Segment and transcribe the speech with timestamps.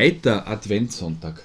[0.00, 1.42] Zweiter Adventssonntag.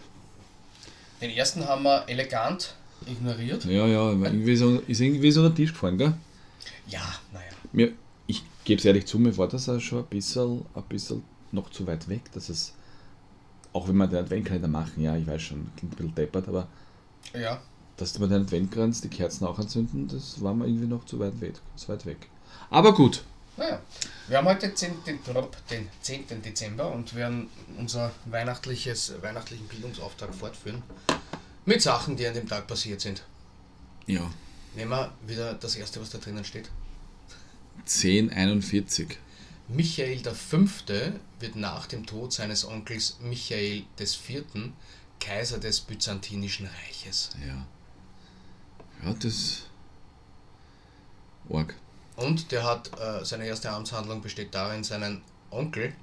[1.20, 2.74] Den ersten haben wir elegant
[3.06, 3.66] ignoriert.
[3.66, 6.14] Ja, ja, irgendwie so, ist irgendwie so den Tisch gefallen, gell?
[6.88, 7.02] Ja,
[7.34, 7.52] naja.
[7.74, 7.92] Mir,
[8.28, 11.22] ich gebe es ehrlich zu, mir war das auch schon ein bisschen, ein bisschen
[11.52, 12.74] noch zu weit weg, dass es,
[13.74, 16.70] auch wenn wir den Adventkalender machen, ja, ich weiß schon, klingt ein bisschen deppert, aber
[17.34, 17.60] Ja,
[17.98, 21.42] dass wir den Adventkranz, die Kerzen auch anzünden, das war mir irgendwie noch zu weit
[21.42, 21.56] weg.
[21.76, 22.30] Zu weit weg.
[22.70, 23.26] Aber gut,
[23.58, 23.82] naja.
[24.28, 25.20] Wir haben heute den, den,
[25.70, 26.42] den 10.
[26.42, 30.82] Dezember und werden unser weihnachtliches, weihnachtlichen Bildungsauftrag fortführen.
[31.66, 33.24] Mit Sachen, die an dem Tag passiert sind.
[34.08, 34.30] ja,
[34.76, 36.70] Nehmen wir wieder das erste, was da drinnen steht.
[37.80, 39.18] 1041.
[39.68, 40.58] Michael V.
[41.40, 44.44] wird nach dem Tod seines Onkels Michael IV.
[45.20, 47.30] Kaiser des Byzantinischen Reiches.
[47.46, 47.66] Ja.
[49.04, 49.64] Ja, das.
[51.48, 51.76] Org.
[52.16, 55.22] Und der hat, äh, seine erste Amtshandlung besteht darin, seinen
[55.52, 55.94] Onkel,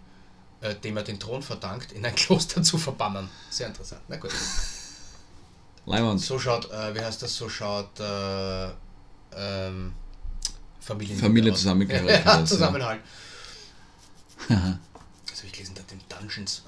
[0.61, 3.29] äh, dem er den Thron verdankt, in ein Kloster zu verbannen.
[3.51, 4.03] Sehr interessant.
[4.09, 4.31] Na gut.
[5.87, 6.21] Leimand.
[6.21, 8.69] So schaut, äh, wie heißt das, so schaut äh,
[9.35, 9.95] ähm,
[10.81, 11.59] Familien Familie aus.
[11.59, 12.25] zusammengehört.
[12.25, 13.01] Ja, Zusammenhalt.
[15.31, 16.63] Also ich gelesen da den Dungeons.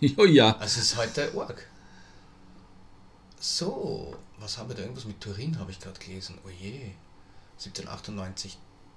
[0.00, 0.56] Äh, ja, ja.
[0.56, 1.66] also es ist heute Org.
[3.38, 4.82] So, was haben wir da?
[4.82, 6.38] Irgendwas mit Turin habe ich gerade gelesen.
[6.46, 6.92] Oh je.
[7.58, 8.56] 1798.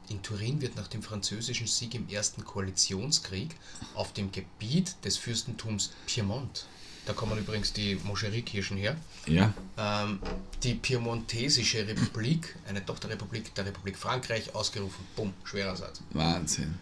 [0.10, 3.56] In Turin wird nach dem französischen Sieg im Ersten Koalitionskrieg
[3.96, 6.66] auf dem Gebiet des Fürstentums Piemont,
[7.06, 8.96] da kommen übrigens die Moscherie-Kirchen her,
[9.26, 9.54] Ja.
[9.78, 10.20] ähm,
[10.64, 15.04] die Piemontesische Republik, eine Tochterrepublik der Republik Frankreich, ausgerufen.
[15.16, 16.02] Bumm, schwerer Satz.
[16.12, 16.78] Wahnsinn.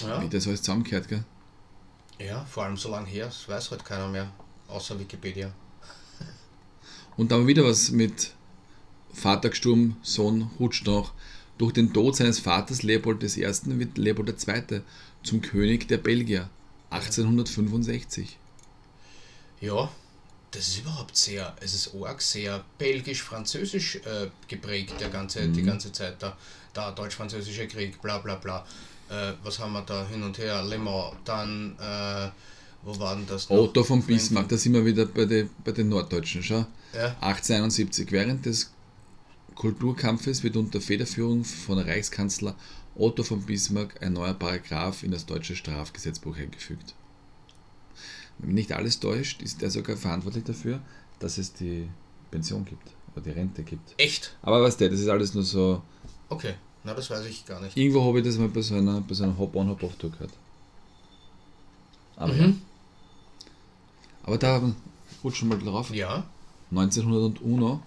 [0.00, 1.24] Ja, Wie das alles zusammengehört, gell?
[2.18, 4.30] ja, vor allem so lange her, das weiß halt keiner mehr,
[4.68, 5.52] außer Wikipedia.
[7.16, 8.32] Und dann wieder was mit
[9.12, 11.12] Vater gestorben, Sohn rutscht noch.
[11.58, 13.46] Durch den Tod seines Vaters Leopold I.
[13.78, 14.80] wird Leopold II.
[15.22, 16.48] zum König der Belgier.
[16.90, 18.38] 1865.
[19.60, 19.90] Ja,
[20.50, 25.92] das ist überhaupt sehr, es ist arg sehr belgisch-französisch äh, geprägt, der ganze, die ganze
[25.92, 26.36] Zeit, da,
[26.74, 28.66] da deutsch-französische Krieg, bla bla bla.
[29.08, 30.62] Äh, was haben wir da hin und her?
[30.62, 32.30] Le Mans, dann, äh,
[32.82, 33.56] wo war denn das noch?
[33.56, 36.42] Otto von Bismarck, da sind wir wieder bei, den bei den Norddeutschen.
[36.42, 36.66] Schau.
[36.92, 38.10] Ja, 1871.
[38.10, 38.70] Während des
[39.54, 42.54] Kulturkampfes wird unter Federführung von Reichskanzler
[42.94, 46.94] Otto von Bismarck ein neuer Paragraph in das deutsche Strafgesetzbuch eingefügt.
[48.38, 50.80] Wenn mich nicht alles täuscht, ist er sogar verantwortlich dafür,
[51.18, 51.88] dass es die
[52.30, 53.94] Pension gibt oder die Rente gibt.
[53.98, 54.36] echt?
[54.42, 55.82] Aber was der, das ist alles nur so.
[56.28, 57.76] Okay, na das weiß ich gar nicht.
[57.76, 60.32] Irgendwo habe ich das mal bei so einer, bei so einer Hop-on, Hop-off-Tour gehört.
[62.16, 62.46] Aber, ja.
[62.48, 62.60] Mhm.
[64.24, 64.62] aber da
[65.24, 65.94] rutschen wir mal drauf.
[65.94, 66.24] Ja,
[66.70, 67.80] 1901.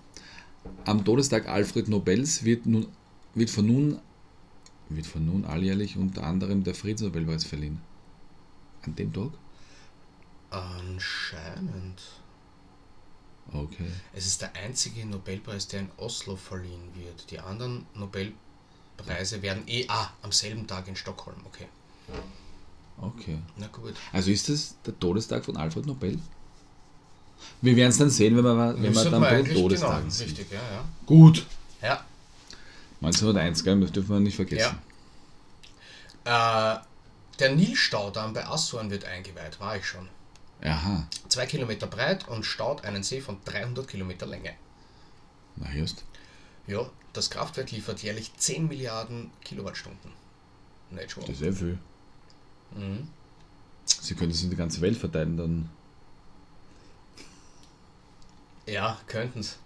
[0.85, 2.87] Am Todestag Alfred Nobels wird, nun,
[3.33, 3.99] wird, von nun,
[4.89, 7.81] wird von nun alljährlich unter anderem der Friedensnobelpreis verliehen.
[8.83, 9.31] An dem Tag?
[10.51, 12.01] anscheinend.
[13.51, 13.91] Okay.
[14.13, 17.29] Es ist der einzige Nobelpreis, der in Oslo verliehen wird.
[17.29, 21.37] Die anderen Nobelpreise werden eh ah, am selben Tag in Stockholm.
[21.45, 21.67] Okay,
[22.97, 23.39] Okay.
[23.57, 23.95] na gut.
[24.13, 26.17] Also ist das der Todestag von Alfred Nobel?
[27.61, 30.23] Wir werden es dann sehen, wenn wir, wenn wir dann bei den Todestagen genau.
[30.23, 30.85] Richtig, ja, ja.
[31.05, 31.45] Gut.
[31.81, 32.03] Ja,
[33.01, 33.79] 1901, gell?
[33.81, 34.77] Das dürfen wir nicht vergessen.
[36.23, 36.75] Äh,
[37.39, 40.07] der Nilstaudamm bei Assuan wird eingeweiht, war ich schon.
[40.63, 41.07] Aha.
[41.29, 44.53] Zwei Kilometer breit und staut einen See von 300 Kilometer Länge.
[45.57, 46.03] Na, hörst
[46.65, 50.11] Ja, das Kraftwerk liefert jährlich 10 Milliarden Kilowattstunden.
[50.91, 51.23] Nicht schon.
[51.23, 51.77] Das ist sehr viel.
[52.75, 53.09] Mhm.
[53.85, 55.69] Sie können das in die ganze Welt verteilen, dann.
[58.65, 59.57] Ja, könnten es.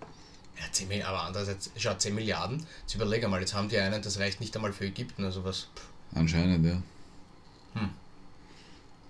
[0.59, 4.01] Ja, 10 Milliarden, aber andererseits, schau, 10 Milliarden, jetzt überlege mal, jetzt haben die einen,
[4.01, 5.67] das reicht nicht einmal für Ägypten, also was.
[5.75, 5.89] pff.
[6.15, 6.81] Anscheinend, ja.
[7.79, 7.89] Hm.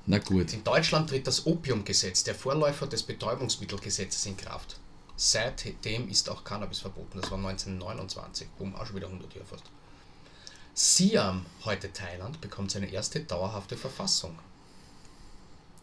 [0.06, 0.54] Na gut.
[0.54, 4.78] In Deutschland tritt das Opiumgesetz, der Vorläufer des Betäubungsmittelgesetzes, in Kraft.
[5.16, 9.64] Seitdem ist auch Cannabis verboten, das war 1929, boom, auch schon wieder 100 Jahre fast.
[10.74, 14.40] Siam, heute Thailand, bekommt seine erste dauerhafte Verfassung.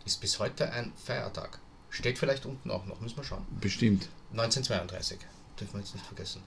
[0.04, 1.58] Ist bis heute ein Feiertag.
[1.90, 3.46] Steht vielleicht unten auch noch, müssen wir schauen.
[3.60, 4.08] Bestimmt.
[4.32, 5.18] 1932,
[5.58, 6.42] dürfen wir jetzt nicht vergessen.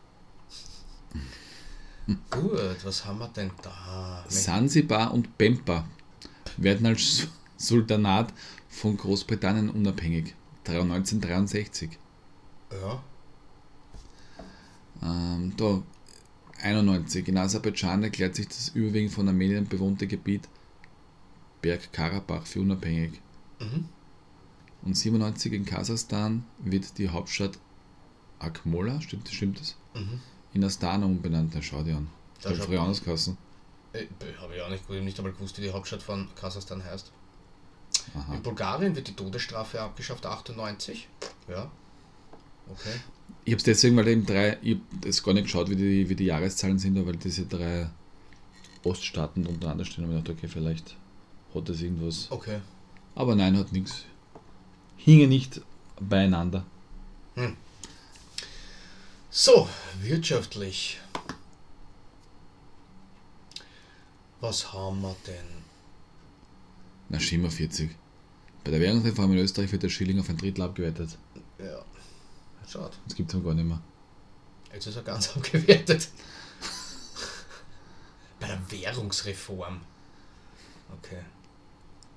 [2.29, 4.23] Gut, was haben wir denn da?
[4.27, 5.85] Sansibar und Pemba
[6.57, 7.27] werden als
[7.57, 8.33] Sultanat
[8.67, 10.35] von Großbritannien unabhängig.
[10.67, 11.97] 1963.
[12.71, 13.01] Ja,
[15.01, 15.81] Ähm, da
[16.61, 17.27] 91.
[17.27, 20.47] In Aserbaidschan erklärt sich das überwiegend von Armenien bewohnte Gebiet
[21.61, 23.19] Bergkarabach für unabhängig.
[23.59, 23.87] mhm.
[24.81, 27.59] Und 97 in Kasachstan wird die Hauptstadt
[28.39, 29.75] Akmola, stimmt, stimmt das?
[29.93, 30.21] Mhm.
[30.53, 31.51] In Astana umbenannt.
[31.53, 32.07] Na, schau dir an.
[32.41, 33.37] Da schaut früher anders geheißen.
[33.93, 34.05] Äh,
[34.39, 37.11] Habe ich auch nicht, ich nicht einmal gewusst, wie die Hauptstadt von Kasachstan heißt.
[38.15, 38.35] Aha.
[38.35, 41.07] In Bulgarien wird die Todesstrafe abgeschafft, 98.
[41.47, 41.69] Ja.
[42.69, 42.93] Okay.
[43.45, 46.15] Ich habe es deswegen, weil eben drei, ich habe gar nicht geschaut, wie die, wie
[46.15, 47.89] die Jahreszahlen sind, aber weil diese drei
[48.83, 50.95] Oststaaten untereinander stehen, habe ich gedacht, okay, vielleicht
[51.53, 52.27] hat das irgendwas.
[52.29, 52.59] Okay.
[53.15, 54.05] Aber nein, hat nichts.
[54.99, 55.61] Hinge nicht
[55.99, 56.65] beieinander.
[59.31, 59.69] So,
[60.01, 60.99] wirtschaftlich.
[64.41, 65.63] Was haben wir denn?
[67.09, 67.91] Na, Schimmer 40.
[68.63, 71.17] Bei der Währungsreform in Österreich wird der Schilling auf ein Drittel abgewertet.
[71.57, 71.83] Ja.
[72.67, 72.91] Schaut.
[73.05, 73.81] Das gibt es gar nicht mehr.
[74.73, 76.09] Jetzt ist er ganz abgewertet.
[78.39, 79.81] Bei der Währungsreform.
[80.97, 81.21] Okay.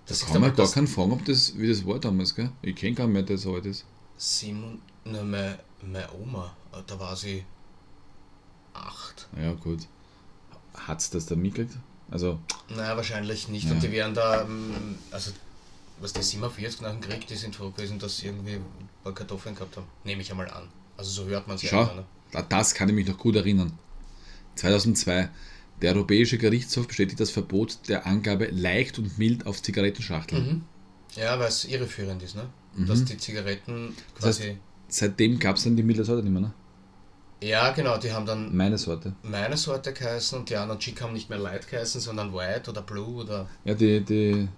[0.07, 2.51] Das kann man gar das keinen fragen, ob das, wie das war damals, gell?
[2.61, 3.85] Ich kenne keinen mehr, der so alt ist.
[4.17, 6.55] Simon, ne, meine, meine Oma,
[6.87, 7.45] da war sie
[8.75, 9.29] acht.
[9.41, 9.81] Ja, gut.
[10.75, 11.77] Hat's das da mitgekriegt?
[12.11, 12.39] Also,
[12.69, 13.67] Naja, wahrscheinlich nicht.
[13.67, 13.73] Ja.
[13.73, 15.31] Und die wären da, ähm, also,
[16.01, 19.15] was die 47 nach dem Krieg, die sind froh gewesen, dass sie irgendwie ein paar
[19.15, 19.87] Kartoffeln gehabt haben.
[20.05, 20.69] Nehme ich einmal an.
[20.97, 21.83] Also so hört man es Schau.
[21.83, 21.95] immer.
[21.95, 22.05] Ne?
[22.33, 23.73] da- das kann ich mich noch gut erinnern.
[24.57, 25.31] 2002.
[25.83, 30.47] Der Europäische Gerichtshof bestätigt das Verbot der Angabe leicht und mild auf Zigarettenschachteln.
[30.47, 30.63] Mhm.
[31.21, 32.49] Ja, weil es irreführend ist, ne?
[32.87, 33.95] Dass die Zigaretten Mhm.
[34.21, 34.57] Das quasi.
[34.89, 36.53] Seitdem gab es dann die milde Sorte nicht mehr, ne?
[37.43, 39.15] ja, genau, die haben dann Meine Sorte.
[39.23, 42.83] meine Sorte geheißen und die anderen Chick haben nicht mehr Light geheißen, sondern White oder
[42.83, 44.49] Blue oder Ja, die, die,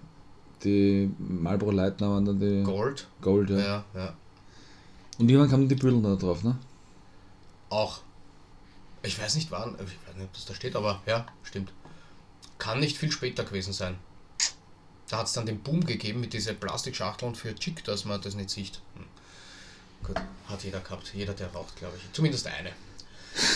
[0.62, 3.06] die Marlboro Leitner waren dann die Gold.
[3.22, 3.58] Gold, ja.
[3.58, 4.14] Ja, ja.
[5.18, 6.56] Und irgendwann kamen die Büdeln da drauf, ne?
[7.70, 8.00] Auch.
[9.04, 11.72] Ich weiß nicht wann, ich weiß nicht, ob das da steht, aber ja, stimmt.
[12.58, 13.98] Kann nicht viel später gewesen sein.
[15.08, 18.34] Da hat es dann den Boom gegeben mit diesen Plastikschachteln für Chick, dass man das
[18.34, 18.80] nicht sieht.
[18.94, 19.04] Hm.
[20.04, 20.16] Gut,
[20.48, 21.12] hat jeder gehabt.
[21.14, 22.12] Jeder, der raucht, glaube ich.
[22.12, 22.72] Zumindest eine.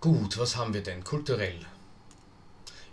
[0.00, 1.02] Gut, was haben wir denn?
[1.04, 1.64] Kulturell.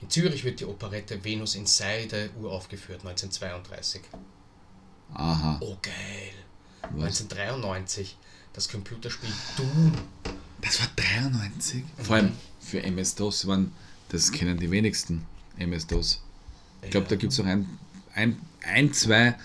[0.01, 4.03] In Zürich wird die Operette Venus in Seide uraufgeführt, 1932.
[5.13, 5.57] Aha.
[5.59, 6.33] Oh, geil.
[6.81, 7.21] Was?
[7.21, 8.15] 1993.
[8.59, 9.94] Das Computerspiel Doom.
[10.59, 11.81] Das war 93.
[12.03, 13.71] Vor allem für MS-DOS waren,
[14.09, 15.25] das kennen die wenigsten
[15.56, 16.21] MS-DOS.
[16.81, 17.65] Ich glaube, da gibt es auch ein,
[18.13, 19.38] ein, ein zwei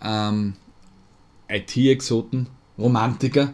[0.00, 0.54] ähm,
[1.48, 2.46] IT-Exoten,
[2.78, 3.52] Romantiker,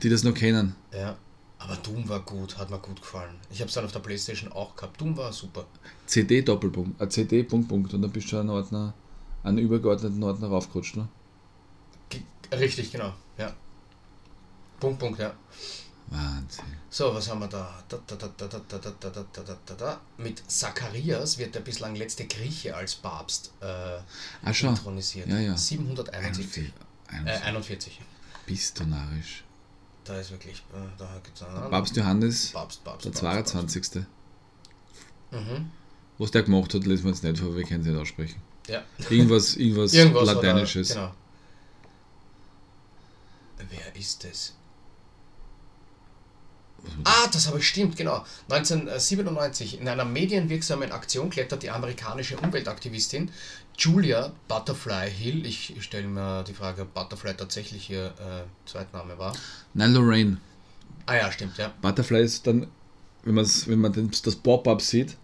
[0.00, 0.76] die das noch kennen.
[0.92, 1.16] Ja,
[1.58, 3.34] aber Doom war gut, hat mir gut gefallen.
[3.50, 5.00] Ich habe es dann auf der Playstation auch gehabt.
[5.00, 5.66] Doom war super.
[6.06, 8.94] CD Doppelpunkt, äh, CD Punkt Punkt und dann bist du einen Ordner,
[9.42, 11.08] einen übergeordneten Ordner raufgerutscht, ne?
[12.52, 13.12] Richtig, genau.
[13.36, 13.56] Ja.
[14.80, 15.32] Punkt, Punkt, ja.
[16.08, 16.64] Wahnsinn.
[16.88, 17.82] So, was haben wir da?
[17.88, 20.00] Da, da, da, da, da, da, da, da, da, da, da.
[20.18, 23.64] Mit Zacharias wird der bislang letzte Grieche als Papst äh,
[24.42, 24.70] Ah, schon.
[24.70, 25.28] intronisiert.
[25.28, 25.56] Ja, ja.
[25.56, 26.72] 771.
[27.08, 28.00] Ein, Äh, ein, 41.
[28.46, 29.44] bist du narrisch.
[30.04, 33.82] Da ist wirklich, äh, da gibt es einen Papst Johannes, Papst, Papst, der Papst, 22.
[33.82, 34.06] Papst.
[35.30, 35.70] Mhm.
[36.18, 38.42] Was der gemacht hat, lesen wir jetzt nicht vor, wir können es nicht aussprechen.
[38.66, 38.82] Ja.
[39.08, 40.90] Irgendwas, irgendwas, Irgendwas Lateinisches.
[40.92, 41.14] Oder,
[43.58, 43.70] genau.
[43.70, 44.54] Wer ist das?
[47.04, 48.24] Ah, das habe ich stimmt, genau.
[48.48, 53.30] 1997 in einer medienwirksamen Aktion klettert die amerikanische Umweltaktivistin
[53.78, 55.46] Julia Butterfly Hill.
[55.46, 59.34] Ich stelle mir die Frage, ob Butterfly tatsächlich ihr äh, Zweitname war.
[59.74, 60.36] Nein, Lorraine.
[61.06, 61.72] Ah ja, stimmt, ja.
[61.80, 62.66] Butterfly ist dann,
[63.24, 65.16] wenn, man's, wenn man das Pop-Up sieht,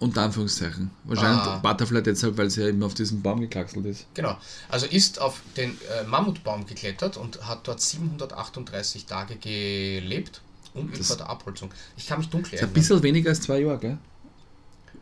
[0.00, 0.90] unter Anführungszeichen.
[1.04, 1.58] Wahrscheinlich Ah.
[1.58, 4.06] Butterfly deshalb, weil sie ja immer auf diesem Baum gekraxelt ist.
[4.14, 4.36] Genau.
[4.68, 10.40] Also ist auf den äh, Mammutbaum geklettert und hat dort 738 Tage gelebt,
[10.74, 11.70] Das- vor der Abholzung.
[11.96, 12.72] Ich kann mich dunkel Ist ein erinnern.
[12.74, 13.98] bisschen weniger als zwei Jahre, gell?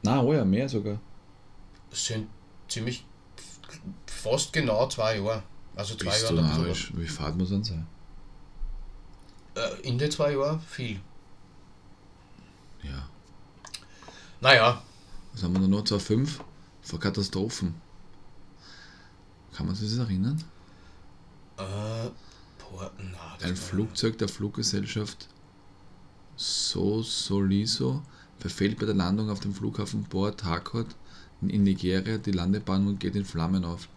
[0.03, 1.01] Na, oh ja, mehr sogar.
[1.91, 2.29] Es sind
[2.69, 3.05] ziemlich
[4.07, 5.43] fast genau zwei Jahre.
[5.77, 6.35] Also zwei Bist Jahre.
[6.35, 6.93] du und narrisch?
[6.97, 7.87] Wie fad muss dann sein?
[9.55, 10.99] Äh, in den zwei Jahren viel.
[12.83, 13.09] Ja.
[14.41, 14.83] Naja,
[15.39, 15.85] Was haben wir da noch?
[15.85, 16.31] 2,5
[16.83, 17.75] vor Katastrophen.
[19.55, 20.43] Kann man sich das erinnern?
[21.59, 25.29] äh, boah, na, Ein Flugzeug der Fluggesellschaft
[26.35, 28.03] So Soliso
[28.41, 30.89] verfehlt bei der Landung auf dem Flughafen Port Harcourt
[31.41, 33.89] in Nigeria die Landebahn und geht in Flammen auf.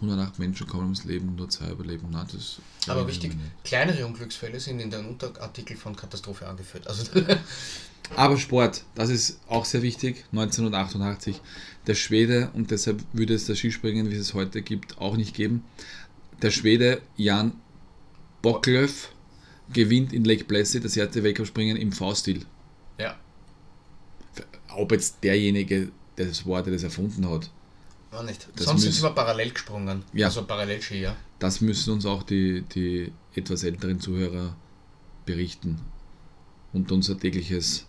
[0.00, 2.08] 108 Menschen kommen ums Leben, nur zwei überleben.
[2.10, 6.88] Na, das Aber wichtig, kleinere Unglücksfälle sind in den Unterartikel von Katastrophe angeführt.
[6.88, 7.04] Also
[8.16, 10.24] Aber Sport, das ist auch sehr wichtig.
[10.32, 11.40] 1988.
[11.86, 15.34] Der Schwede, und deshalb würde es das Skispringen, wie es es heute gibt, auch nicht
[15.34, 15.64] geben.
[16.42, 17.52] Der Schwede Jan
[18.42, 19.12] Bocklöf
[19.72, 22.44] gewinnt in Lake Placid das erste Weltcup-Springen im V-Stil.
[22.98, 23.16] ja,
[24.74, 27.50] Ob jetzt derjenige das war, der das erfunden hat,
[28.10, 28.48] war nicht.
[28.56, 30.02] Das Sonst sind müß- sie immer parallel gesprungen.
[30.14, 30.26] Ja.
[30.26, 31.14] Also Parallelski, ja.
[31.38, 34.56] das müssen uns auch die, die etwas älteren Zuhörer
[35.26, 35.78] berichten
[36.72, 37.86] und unser tägliches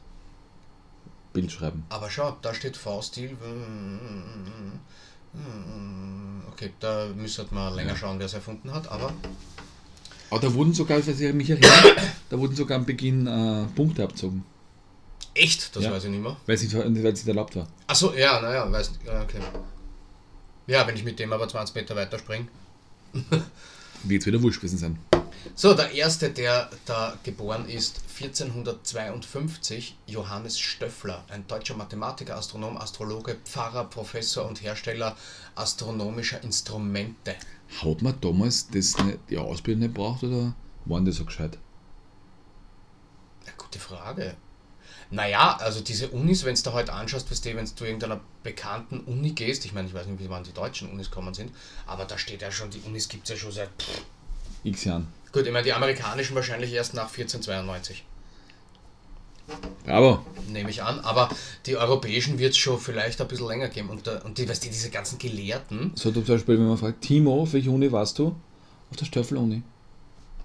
[1.34, 1.84] Bild schreiben.
[1.90, 3.38] Aber schau, da steht V-Stil.
[6.52, 7.96] Okay, da müsste man länger Ja.
[7.98, 9.14] schauen, wer es erfunden hat, aber
[10.32, 11.96] Aber da wurden sogar, falls ich mich erinnere,
[12.30, 14.44] da wurden sogar am Beginn äh, Punkte abzogen,
[15.34, 15.92] echt, das Ja.
[15.92, 16.36] weiß ich nicht mehr.
[16.46, 17.68] weil es nicht, weil es nicht erlaubt war.
[17.88, 18.92] Achso, ja, naja, weiß
[19.24, 19.40] okay.
[20.68, 22.48] Ja, wenn ich mit dem aber 20 Meter weiterspringe.
[24.04, 25.00] Wird wieder wurscht gewesen sein.
[25.56, 33.38] So, der erste, der da geboren ist, 1452, Johannes Stöffler, ein deutscher Mathematiker, Astronom, Astrologe,
[33.46, 35.16] Pfarrer, Professor und Hersteller
[35.56, 37.36] astronomischer Instrumente.
[37.82, 40.54] Hat man damals das nicht, die Ausbildung nicht braucht oder
[40.86, 41.58] waren die so gescheit?
[43.46, 44.36] Ja, gute Frage.
[45.12, 48.20] Naja, also diese Unis, wenn du da heute anschaust, weißt du, wenn du zu irgendeiner
[48.44, 51.52] bekannten Uni gehst, ich meine, ich weiß nicht, wie wann die deutschen Unis kommen sind,
[51.88, 53.70] aber da steht ja schon, die Unis gibt es ja schon seit.
[53.82, 54.04] Pff.
[54.64, 55.08] X Jahren.
[55.32, 58.04] Gut, ich meine, die amerikanischen wahrscheinlich erst nach 1492,
[59.86, 60.26] Bravo!
[60.48, 61.30] nehme ich an, aber
[61.66, 64.64] die europäischen wird es schon vielleicht ein bisschen länger geben und, da, und die, weißt
[64.66, 68.18] du, diese ganzen Gelehrten So zum Beispiel, wenn man fragt, Timo, auf welche Uni warst
[68.20, 68.36] du?
[68.92, 69.62] Auf der Stöffel-Uni.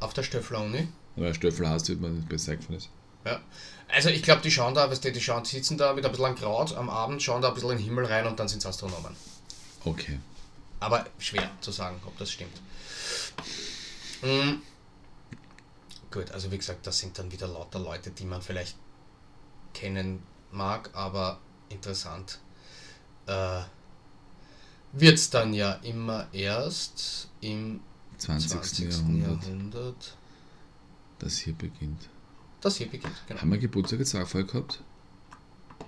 [0.01, 2.89] auf der Stöffler-Uni, Weil Stöffel heißt, wird man besser eingefallen ist.
[3.25, 3.41] ja.
[3.89, 6.35] Also ich glaube, die schauen da, weißt du, die schauen, sitzen da mit ein bisschen
[6.35, 8.67] Kraut am Abend, schauen da ein bisschen in den Himmel rein und dann sind es
[8.67, 9.15] Astronomen.
[9.85, 10.19] Okay.
[10.81, 12.57] Aber schwer zu sagen, ob das stimmt.
[14.23, 14.55] Mm.
[16.15, 18.77] Gut, also wie gesagt, das sind dann wieder lauter Leute, die man vielleicht
[19.73, 21.41] kennen mag, aber
[21.71, 22.39] interessant
[23.27, 23.63] äh,
[24.93, 27.81] wird es dann ja immer erst im
[28.19, 28.49] 20.
[28.49, 28.93] 20.
[28.93, 30.17] Jahrhundert, Jahrhundert.
[31.19, 32.09] das hier beginnt.
[32.61, 33.41] Das hier beginnt, genau.
[33.41, 34.81] Haben wir Geburtstag jetzt auch vorher gehabt?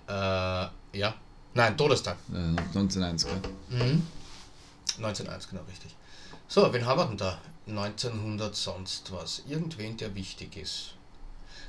[0.08, 1.14] Äh, ja.
[1.54, 2.16] Nein, Todestag.
[2.32, 3.40] Äh, 1901, gell?
[3.70, 4.02] Mhm.
[4.96, 5.94] 1901, genau richtig.
[6.48, 7.40] So, wen haben wir denn da?
[7.66, 9.42] 1900 sonst was.
[9.48, 10.94] Irgendwen, der wichtig ist.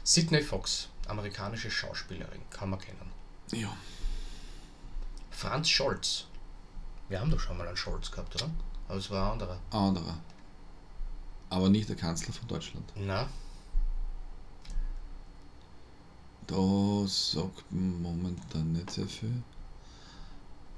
[0.03, 3.11] Sydney Fox, amerikanische Schauspielerin, kann man kennen.
[3.51, 3.75] Ja.
[5.31, 6.25] Franz Scholz.
[7.09, 8.49] Wir haben doch schon mal einen Scholz gehabt, oder?
[8.87, 9.59] Aber es war ein anderer.
[9.71, 10.17] Anderer.
[11.49, 12.91] Aber nicht der Kanzler von Deutschland.
[12.95, 13.27] Na,
[16.47, 19.43] Da sagt man momentan nicht sehr viel.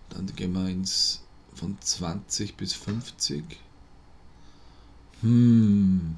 [0.09, 1.21] Dann gehen wir ins
[1.53, 3.59] von 20 bis 50.
[5.21, 6.15] Hm,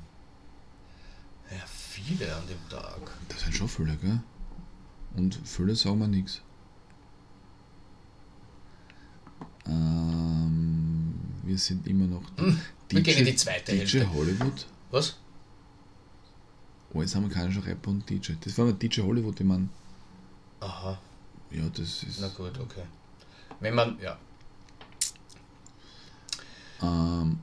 [1.50, 3.00] ja, viele an dem Tag.
[3.29, 4.20] das sind schon viele, gell?
[5.15, 6.41] Und viele sagen wir nichts.
[9.65, 12.24] Ähm, wir sind immer noch.
[12.38, 14.13] Hm, wir gehen in die zweite DJ Hälfte.
[14.13, 14.65] Hollywood.
[14.91, 15.17] Was?
[16.93, 18.34] Alles amerikanischer Rapper und DJ.
[18.41, 19.70] Das war mal DJ Hollywood, ich meine.
[20.60, 21.00] Aha,
[21.51, 22.20] Ja, das ist.
[22.20, 22.84] na gut, okay.
[23.60, 24.17] Wenn man, ja,
[26.84, 27.38] Ähm,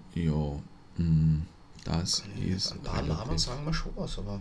[2.10, 2.22] das
[2.66, 2.72] ist.
[2.72, 4.40] ein paar Namen relativ- sagen wir schon was, aber.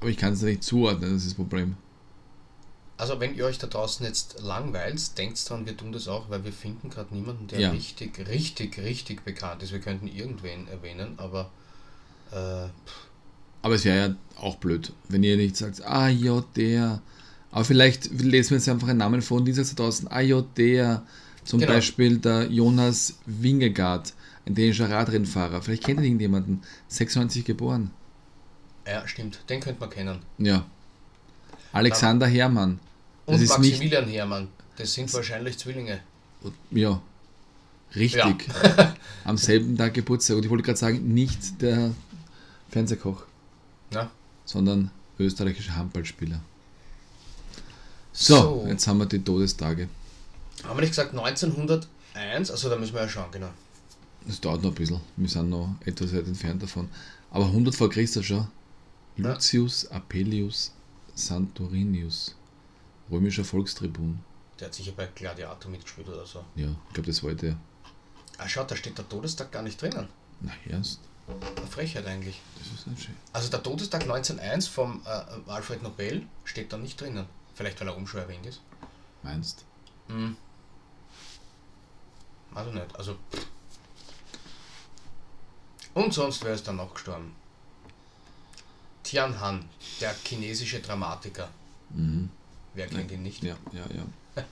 [0.00, 1.76] Aber ich kann es nicht zuordnen, das ist das Problem.
[2.98, 6.44] Also wenn ihr euch da draußen jetzt langweilt, denkt dran, wir tun das auch, weil
[6.44, 7.70] wir finden gerade niemanden, der Ja.
[7.70, 9.72] richtig, richtig, richtig bekannt ist.
[9.72, 11.50] Wir könnten irgendwen erwähnen, aber
[12.32, 12.68] äh,
[13.62, 17.02] Aber es wäre ja auch blöd, wenn ihr nicht sagt, ah ja, der.
[17.50, 20.20] Aber vielleicht lesen wir jetzt einfach einen Namen vor und die sagt da draußen, ah
[20.20, 21.02] ja, der.
[21.44, 21.72] Zum Genau.
[21.74, 24.14] Beispiel der Jonas Wingegaard,
[24.46, 25.60] ein dänischer Radrennfahrer.
[25.62, 26.62] Vielleicht kennt ihr irgendjemanden.
[26.88, 27.90] 96 geboren.
[28.86, 30.20] ja, stimmt, den könnte man kennen.
[30.38, 30.64] Ja.
[31.72, 32.78] Alexander Herrmann.
[33.26, 33.70] Das Und ist nicht.
[33.72, 36.00] Maximilian Hermann, das sind wahrscheinlich Zwillinge.
[36.70, 37.02] Ja.
[37.94, 38.48] Richtig.
[39.24, 40.36] Am selben Tag Geburtstag.
[40.36, 41.92] Und ich wollte gerade sagen, nicht der
[42.70, 43.24] Fernsehkoch,
[43.90, 44.10] Na?
[44.44, 46.40] sondern österreichischer Handballspieler.
[48.12, 49.88] So, jetzt haben wir die Todestage.
[50.64, 53.50] haben wir nicht gesagt 1901, also da müssen wir ja schauen, genau.
[54.26, 55.00] Das dauert noch ein bisschen.
[55.16, 56.88] Wir sind noch etwas weit entfernt davon.
[57.30, 58.48] Aber 100 vor Christus schon.
[59.16, 59.32] Ja.
[59.32, 60.72] Lucius Apelius
[61.14, 62.34] Santorinius.
[63.10, 64.20] Römischer Volkstribun.
[64.58, 66.44] Der hat sicher bei Gladiator mitgespielt oder so.
[66.56, 67.56] Ja, ich glaube, das war der.
[68.38, 70.08] Ah, schaut, da steht der Todestag gar nicht drinnen.
[70.40, 71.00] Na, erst.
[71.28, 72.40] Eine Frechheit eigentlich.
[72.58, 73.16] Das ist nicht schön.
[73.32, 77.26] Also der Todestag 1901 vom äh, Alfred Nobel steht da nicht drinnen.
[77.54, 78.60] Vielleicht weil er schon erwähnt ist.
[79.22, 79.64] Meinst
[80.08, 80.36] Hm.
[82.54, 82.96] Also nicht.
[82.96, 83.14] Also.
[83.32, 83.46] pff.
[85.96, 87.34] Und sonst wäre es dann noch gestorben.
[89.02, 89.64] Tian Han,
[89.98, 91.48] der chinesische Dramatiker.
[91.88, 92.28] Mhm.
[92.74, 93.42] Wer kennt ihn nicht?
[93.42, 94.44] Ja, ja, ja.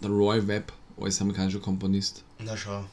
[0.00, 2.22] der Roy Webb, als amerikanischer Komponist.
[2.38, 2.84] Na schau.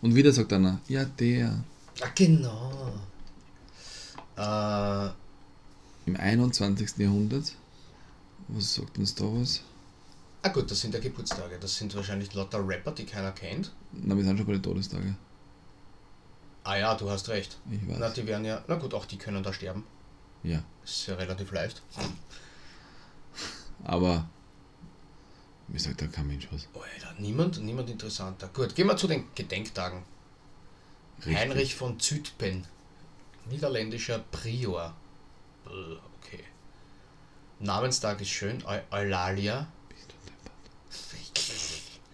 [0.00, 1.62] Und wieder sagt einer, ja, der.
[2.00, 2.94] Ah, genau.
[4.38, 5.10] Äh,
[6.06, 6.96] Im 21.
[6.96, 7.52] Jahrhundert.
[8.48, 9.60] Was sagt uns da was?
[10.40, 11.58] ah gut, das sind ja Geburtstage.
[11.60, 13.70] Das sind wahrscheinlich lauter Rapper, die keiner kennt.
[13.92, 15.14] Na, wir sind schon bei den Todestage.
[16.70, 17.58] Ah ja, du hast recht.
[17.68, 17.96] Ich weiß.
[17.98, 18.62] Na, die werden ja.
[18.68, 19.84] Na gut, auch die können da sterben.
[20.44, 20.62] Ja.
[20.84, 21.82] Ist ja relativ leicht.
[23.82, 24.28] aber
[25.66, 26.68] mir sagt da kein Mensch was.
[26.80, 28.48] Alter, niemand, niemand interessanter.
[28.54, 30.04] Gut, gehen wir zu den Gedenktagen.
[31.18, 31.36] Richtig.
[31.36, 32.64] Heinrich von Zütpen,
[33.50, 34.94] niederländischer Prior.
[35.64, 36.44] Okay.
[37.58, 39.66] Namenstag ist schön, Eu- Eulalia.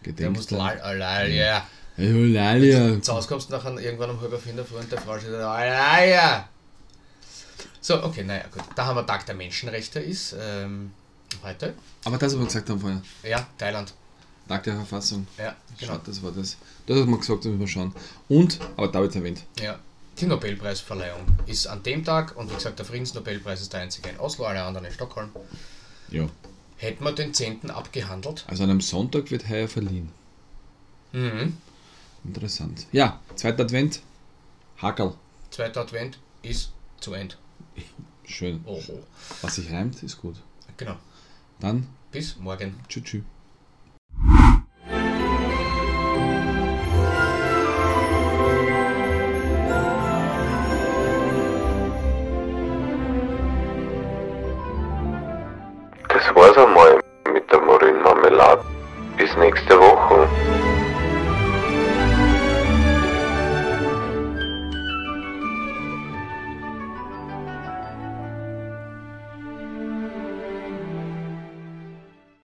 [0.06, 0.82] Der muss Gedenktag.
[1.96, 2.78] Lal- Eulalia.
[2.78, 3.02] Eulalia.
[3.02, 5.18] Zu Hause kommst du nachher irgendwann um halb auf in der Früh und der Frau
[5.18, 6.48] steht da, Eulalia.
[7.80, 8.64] So, okay, naja, gut.
[8.74, 10.34] Da haben wir Tag der Menschenrechte ist.
[10.38, 10.90] Ähm,
[11.42, 11.74] heute.
[12.04, 13.00] Aber das, was wir gesagt haben vorher.
[13.22, 13.94] Ja, Thailand.
[14.48, 15.26] Tag der Verfassung.
[15.38, 15.92] Ja, genau.
[15.94, 16.56] Schaut, das war das.
[16.86, 17.92] Das hat man gesagt, das müssen wir schauen.
[18.28, 19.42] Und, aber da wird es erwähnt.
[19.60, 19.78] Ja,
[20.18, 24.18] die Nobelpreisverleihung ist an dem Tag und wie gesagt, der Friedensnobelpreis ist der einzige in
[24.18, 25.30] Oslo, alle anderen in Stockholm.
[26.10, 26.26] Ja.
[26.78, 27.70] Hätten wir den 10.
[27.70, 28.44] abgehandelt?
[28.48, 30.10] Also an einem Sonntag wird heuer verliehen.
[31.12, 31.56] Mhm.
[32.26, 32.87] Interessant.
[32.92, 34.00] Ja, zweiter Advent.
[34.83, 35.14] Hackerl.
[35.50, 37.37] Zweiter Advent ist zu Ende.
[38.25, 38.62] Schön.
[38.66, 39.02] Oho.
[39.42, 40.37] Was sich reimt, ist gut.
[40.76, 40.97] Genau.
[41.61, 42.75] Dann, Bis morgen.
[42.88, 43.04] tschüss.
[43.04, 43.23] tschüss.
[56.09, 56.95] Das war's einmal